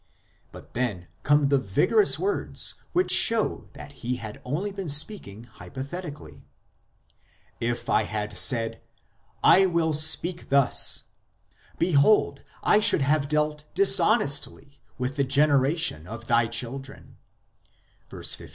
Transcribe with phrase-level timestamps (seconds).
[0.51, 6.41] But then come the vigorous words which show that he had only been speaking hypothetically:
[7.61, 8.81] /// had said,
[9.23, 11.03] "/ will speak thus,"
[11.77, 14.01] Behold, I should have dealt dishonestly
[14.57, 14.71] [lit.
[14.71, 17.17] treacher ously] With the generation of Thy children
[18.09, 18.49] (verse 15).